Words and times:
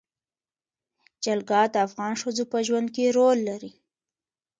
جلګه 1.23 1.61
د 1.73 1.75
افغان 1.87 2.13
ښځو 2.21 2.43
په 2.51 2.57
ژوند 2.67 2.87
کې 2.95 3.13
رول 3.17 3.37
لري. 3.49 3.71